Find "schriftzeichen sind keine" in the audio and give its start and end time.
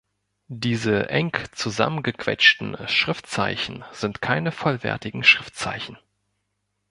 2.87-4.51